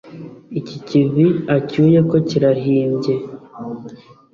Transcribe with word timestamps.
iki 0.59 0.77
kivi 0.87 1.25
acyuye 1.55 1.99
ko 2.09 2.15
kirahimbye 2.27 3.13